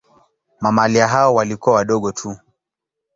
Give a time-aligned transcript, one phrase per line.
[0.61, 2.37] Mamalia hao walikuwa wadogo tu.